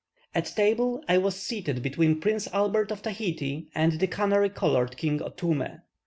[0.33, 5.19] At table I was seated between Prince Albert of Tahiti and the canary coloured King
[5.19, 5.81] Otoume.